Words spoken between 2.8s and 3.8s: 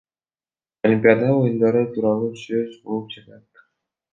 болуп жатат.